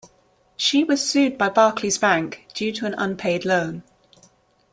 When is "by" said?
1.37-1.49